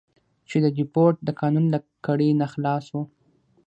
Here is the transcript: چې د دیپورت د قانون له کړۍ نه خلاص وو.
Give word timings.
چې 0.49 0.57
د 0.63 0.65
دیپورت 0.77 1.17
د 1.23 1.29
قانون 1.41 1.65
له 1.73 1.79
کړۍ 2.05 2.29
نه 2.41 2.47
خلاص 2.53 2.85
وو. 2.93 3.01